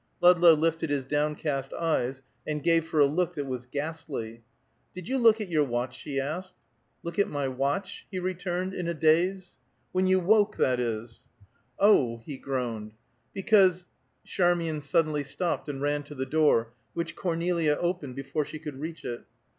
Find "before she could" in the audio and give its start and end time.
18.15-18.79